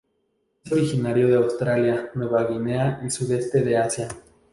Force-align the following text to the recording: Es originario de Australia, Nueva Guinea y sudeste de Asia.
Es 0.65 0.71
originario 0.71 1.27
de 1.27 1.35
Australia, 1.35 2.09
Nueva 2.15 2.45
Guinea 2.47 2.99
y 3.05 3.11
sudeste 3.11 3.61
de 3.61 3.77
Asia. 3.77 4.07